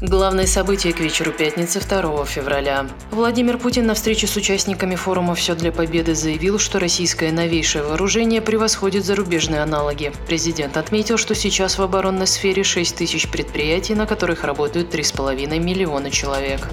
Главное 0.00 0.46
событие 0.46 0.94
к 0.94 1.00
вечеру 1.00 1.30
пятницы 1.30 1.78
2 1.78 2.24
февраля. 2.24 2.86
Владимир 3.10 3.58
Путин 3.58 3.86
на 3.86 3.92
встрече 3.92 4.26
с 4.26 4.34
участниками 4.34 4.94
форума 4.94 5.34
«Все 5.34 5.54
для 5.54 5.72
победы» 5.72 6.14
заявил, 6.14 6.58
что 6.58 6.78
российское 6.78 7.30
новейшее 7.30 7.84
вооружение 7.84 8.40
превосходит 8.40 9.04
зарубежные 9.04 9.60
аналоги. 9.60 10.10
Президент 10.26 10.78
отметил, 10.78 11.18
что 11.18 11.34
сейчас 11.34 11.76
в 11.76 11.82
оборонной 11.82 12.26
сфере 12.26 12.64
6 12.64 12.96
тысяч 12.96 13.28
предприятий, 13.28 13.94
на 13.94 14.06
которых 14.06 14.44
работают 14.44 14.94
3,5 14.94 15.58
миллиона 15.58 16.10
человек. 16.10 16.66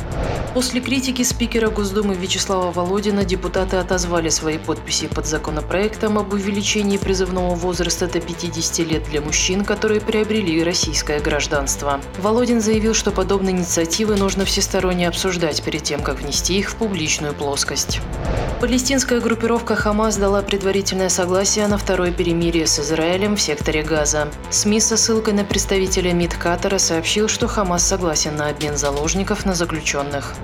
После 0.53 0.79
критики 0.79 1.21
спикера 1.21 1.69
Госдумы 1.69 2.15
Вячеслава 2.15 2.71
Володина 2.71 3.25
депутаты 3.25 3.75
отозвали 3.75 4.29
свои 4.29 4.57
подписи 4.57 5.07
под 5.07 5.27
законопроектом 5.27 6.17
об 6.17 6.31
увеличении 6.31 6.97
призывного 6.97 7.55
возраста 7.55 8.07
до 8.07 8.21
50 8.21 8.79
лет 8.87 9.03
для 9.03 9.19
мужчин, 9.21 9.65
которые 9.65 9.99
приобрели 9.99 10.63
российское 10.63 11.19
гражданство. 11.19 11.99
Володин 12.19 12.61
заявил, 12.61 12.93
что 12.93 13.11
подобные 13.17 13.55
инициативы 13.55 14.15
нужно 14.15 14.45
всесторонне 14.45 15.07
обсуждать 15.07 15.63
перед 15.63 15.81
тем, 15.81 16.03
как 16.03 16.21
внести 16.21 16.59
их 16.59 16.69
в 16.69 16.75
публичную 16.75 17.33
плоскость. 17.33 17.99
Палестинская 18.61 19.19
группировка 19.19 19.75
«Хамас» 19.75 20.17
дала 20.17 20.43
предварительное 20.43 21.09
согласие 21.09 21.65
на 21.65 21.79
второе 21.79 22.11
перемирие 22.11 22.67
с 22.67 22.79
Израилем 22.79 23.35
в 23.35 23.41
секторе 23.41 23.81
Газа. 23.81 24.27
СМИ 24.51 24.79
со 24.79 24.97
ссылкой 24.97 25.33
на 25.33 25.43
представителя 25.43 26.13
МИД 26.13 26.35
Катара 26.35 26.77
сообщил, 26.77 27.27
что 27.27 27.47
«Хамас» 27.47 27.87
согласен 27.87 28.35
на 28.35 28.49
обмен 28.49 28.77
заложников 28.77 29.47
на 29.47 29.55
заключенных. 29.55 30.35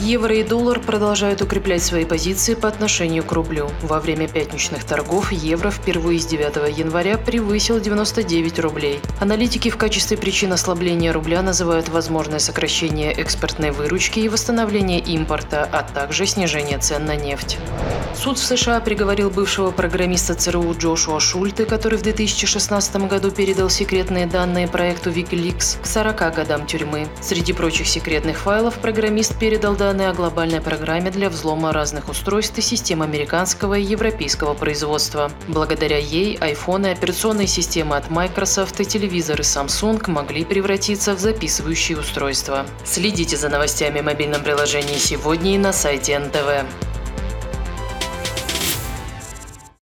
Евро 0.00 0.34
и 0.34 0.42
доллар 0.42 0.80
продолжают 0.80 1.42
укреплять 1.42 1.82
свои 1.82 2.06
позиции 2.06 2.54
по 2.54 2.68
отношению 2.68 3.22
к 3.22 3.32
рублю. 3.32 3.68
Во 3.82 4.00
время 4.00 4.28
пятничных 4.28 4.84
торгов 4.84 5.30
евро 5.30 5.70
впервые 5.70 6.18
с 6.18 6.24
9 6.24 6.78
января 6.78 7.18
превысил 7.18 7.78
99 7.78 8.58
рублей. 8.60 9.00
Аналитики 9.20 9.68
в 9.68 9.76
качестве 9.76 10.16
причин 10.16 10.54
ослабления 10.54 11.12
рубля 11.12 11.42
называют 11.42 11.90
возможное 11.90 12.38
сокращение 12.38 13.12
экспортной 13.12 13.72
выручки 13.72 14.20
и 14.20 14.28
восстановление 14.30 15.00
импорта, 15.00 15.68
а 15.70 15.82
также 15.82 16.24
снижение 16.24 16.78
цен 16.78 17.04
на 17.04 17.14
нефть. 17.14 17.58
Суд 18.14 18.38
в 18.38 18.44
США 18.44 18.80
приговорил 18.80 19.30
бывшего 19.30 19.70
программиста 19.70 20.34
ЦРУ 20.34 20.74
Джошуа 20.78 21.20
Шульте, 21.20 21.66
который 21.66 21.98
в 21.98 22.02
2016 22.02 22.96
году 23.06 23.30
передал 23.30 23.68
секретные 23.68 24.26
данные 24.26 24.66
проекту 24.66 25.10
Wikileaks, 25.10 25.80
к 25.82 25.86
40 25.86 26.34
годам 26.34 26.66
тюрьмы. 26.66 27.06
Среди 27.20 27.52
прочих 27.52 27.86
секретных 27.86 28.38
файлов 28.38 28.78
программист 28.78 29.38
передал 29.38 29.76
данные 29.76 29.89
данные 29.90 30.10
о 30.10 30.12
глобальной 30.12 30.60
программе 30.60 31.10
для 31.10 31.28
взлома 31.28 31.72
разных 31.72 32.08
устройств 32.08 32.56
и 32.58 32.60
систем 32.60 33.02
американского 33.02 33.74
и 33.74 33.82
европейского 33.82 34.54
производства. 34.54 35.32
Благодаря 35.48 35.98
ей 35.98 36.36
iPhone 36.36 36.86
и 36.86 36.92
операционные 36.92 37.48
системы 37.48 37.96
от 37.96 38.08
Microsoft 38.08 38.78
и 38.78 38.84
телевизоры 38.84 39.42
Samsung 39.42 40.08
могли 40.08 40.44
превратиться 40.44 41.16
в 41.16 41.18
записывающие 41.18 41.98
устройства. 41.98 42.66
Следите 42.84 43.36
за 43.36 43.48
новостями 43.48 43.98
в 43.98 44.04
мобильном 44.04 44.44
приложении 44.44 44.96
сегодня 44.96 45.56
и 45.56 45.58
на 45.58 45.72
сайте 45.72 46.16
НТВ. 46.20 46.89